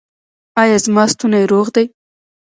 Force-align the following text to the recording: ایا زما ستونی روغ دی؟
ایا 0.61 0.77
زما 0.85 1.03
ستونی 1.11 1.43
روغ 1.51 1.67
دی؟ 1.75 1.85